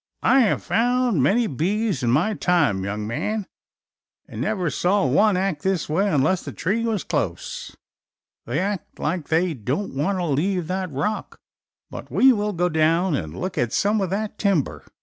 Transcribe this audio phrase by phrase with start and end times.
[0.23, 3.45] "I have found many bees in my time, young man,
[4.27, 7.77] an' never saw one act this way unless the tree was close.
[8.47, 11.37] They act like they don't want to leave that rock;
[11.91, 14.87] but we will go down and look at some of that timber."